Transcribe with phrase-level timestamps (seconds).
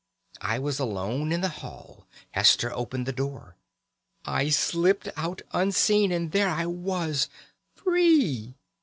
[0.41, 3.55] I was alone in the hall, Hester opened the door,
[4.25, 7.29] I slipped out unseen, and there I was
[7.75, 8.55] free!